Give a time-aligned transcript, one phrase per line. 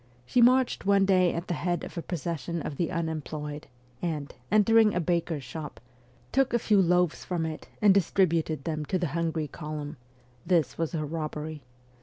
[0.25, 3.67] She marched one day at the head of a pro cession of the unemployed,
[4.01, 5.79] and, entering a baker's shop,
[6.31, 9.97] took a few loaves from it and distributed them to the hungry column:
[10.43, 11.61] this was her robbery.